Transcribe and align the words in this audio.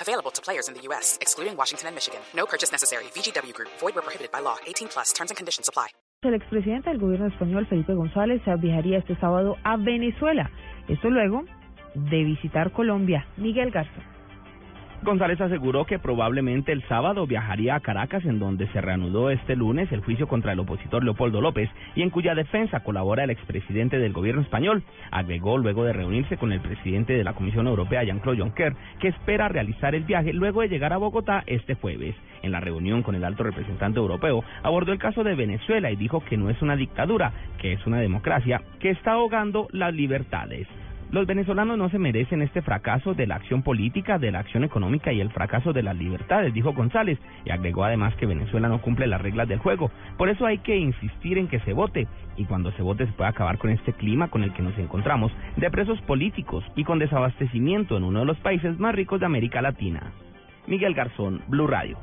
Available 0.00 0.30
to 0.30 0.40
players 0.40 0.68
in 0.68 0.74
the 0.74 0.82
U.S., 0.88 1.18
excluding 1.20 1.56
Washington 1.56 1.88
and 1.88 1.96
Michigan. 1.96 2.20
No 2.36 2.46
purchase 2.46 2.70
necessary. 2.70 3.04
VGW 3.14 3.52
Group. 3.52 3.70
Void 3.80 3.94
where 3.94 4.02
prohibited 4.02 4.30
by 4.30 4.40
law. 4.40 4.56
18 4.66 4.88
plus. 4.88 5.12
Terms 5.12 5.30
and 5.30 5.36
conditions 5.36 5.68
apply. 5.68 5.88
El 6.22 6.32
expresidente 6.32 6.88
del 6.88 6.98
gobierno 6.98 7.26
español, 7.26 7.66
Felipe 7.66 7.92
González, 7.92 8.40
viajaría 8.58 8.98
este 8.98 9.14
sábado 9.16 9.56
a 9.62 9.76
Venezuela. 9.76 10.50
Esto 10.88 11.10
luego 11.10 11.44
de 11.94 12.24
visitar 12.24 12.72
Colombia. 12.72 13.26
Miguel 13.36 13.70
Garza. 13.70 14.13
González 15.04 15.40
aseguró 15.40 15.84
que 15.84 15.98
probablemente 15.98 16.72
el 16.72 16.82
sábado 16.88 17.26
viajaría 17.26 17.74
a 17.74 17.80
Caracas, 17.80 18.24
en 18.24 18.38
donde 18.38 18.66
se 18.68 18.80
reanudó 18.80 19.30
este 19.30 19.54
lunes 19.54 19.92
el 19.92 20.00
juicio 20.00 20.26
contra 20.26 20.52
el 20.52 20.60
opositor 20.60 21.04
Leopoldo 21.04 21.40
López 21.40 21.70
y 21.94 22.02
en 22.02 22.10
cuya 22.10 22.34
defensa 22.34 22.80
colabora 22.80 23.24
el 23.24 23.30
expresidente 23.30 23.98
del 23.98 24.12
gobierno 24.12 24.42
español. 24.42 24.82
Agregó 25.10 25.58
luego 25.58 25.84
de 25.84 25.92
reunirse 25.92 26.36
con 26.38 26.52
el 26.52 26.60
presidente 26.60 27.12
de 27.12 27.22
la 27.22 27.34
Comisión 27.34 27.66
Europea, 27.66 28.02
Jean-Claude 28.02 28.40
Juncker, 28.40 28.74
que 28.98 29.08
espera 29.08 29.48
realizar 29.48 29.94
el 29.94 30.04
viaje 30.04 30.32
luego 30.32 30.62
de 30.62 30.68
llegar 30.68 30.92
a 30.92 30.98
Bogotá 30.98 31.44
este 31.46 31.74
jueves. 31.74 32.16
En 32.42 32.52
la 32.52 32.60
reunión 32.60 33.02
con 33.02 33.14
el 33.14 33.24
alto 33.24 33.42
representante 33.42 34.00
europeo, 34.00 34.42
abordó 34.62 34.92
el 34.92 34.98
caso 34.98 35.22
de 35.22 35.34
Venezuela 35.34 35.90
y 35.90 35.96
dijo 35.96 36.24
que 36.24 36.36
no 36.36 36.50
es 36.50 36.60
una 36.62 36.76
dictadura, 36.76 37.32
que 37.58 37.74
es 37.74 37.86
una 37.86 38.00
democracia 38.00 38.62
que 38.80 38.90
está 38.90 39.12
ahogando 39.12 39.68
las 39.70 39.94
libertades. 39.94 40.66
Los 41.14 41.28
venezolanos 41.28 41.78
no 41.78 41.88
se 41.90 42.00
merecen 42.00 42.42
este 42.42 42.60
fracaso 42.60 43.14
de 43.14 43.28
la 43.28 43.36
acción 43.36 43.62
política, 43.62 44.18
de 44.18 44.32
la 44.32 44.40
acción 44.40 44.64
económica 44.64 45.12
y 45.12 45.20
el 45.20 45.30
fracaso 45.30 45.72
de 45.72 45.84
las 45.84 45.96
libertades, 45.96 46.52
dijo 46.52 46.72
González, 46.72 47.20
y 47.44 47.50
agregó 47.50 47.84
además 47.84 48.16
que 48.16 48.26
Venezuela 48.26 48.66
no 48.66 48.82
cumple 48.82 49.06
las 49.06 49.20
reglas 49.20 49.46
del 49.46 49.60
juego. 49.60 49.92
Por 50.18 50.28
eso 50.28 50.44
hay 50.44 50.58
que 50.58 50.76
insistir 50.76 51.38
en 51.38 51.46
que 51.46 51.60
se 51.60 51.72
vote, 51.72 52.08
y 52.36 52.46
cuando 52.46 52.72
se 52.72 52.82
vote 52.82 53.06
se 53.06 53.12
puede 53.12 53.30
acabar 53.30 53.58
con 53.58 53.70
este 53.70 53.92
clima 53.92 54.26
con 54.26 54.42
el 54.42 54.52
que 54.54 54.64
nos 54.64 54.76
encontramos, 54.76 55.30
de 55.56 55.70
presos 55.70 56.00
políticos 56.00 56.64
y 56.74 56.82
con 56.82 56.98
desabastecimiento 56.98 57.96
en 57.96 58.02
uno 58.02 58.18
de 58.18 58.26
los 58.26 58.38
países 58.38 58.76
más 58.80 58.92
ricos 58.92 59.20
de 59.20 59.26
América 59.26 59.62
Latina. 59.62 60.10
Miguel 60.66 60.94
Garzón, 60.94 61.42
Blue 61.46 61.68
Radio. 61.68 61.96